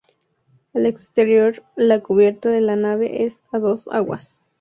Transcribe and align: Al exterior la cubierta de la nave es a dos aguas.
Al 0.73 0.87
exterior 0.87 1.61
la 1.75 2.01
cubierta 2.01 2.49
de 2.49 2.59
la 2.61 2.75
nave 2.75 3.23
es 3.23 3.43
a 3.51 3.59
dos 3.59 3.87
aguas. 3.87 4.41